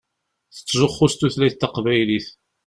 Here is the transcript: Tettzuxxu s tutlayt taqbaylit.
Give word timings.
Tettzuxxu 0.55 1.07
s 1.11 1.13
tutlayt 1.15 1.55
taqbaylit. 1.59 2.27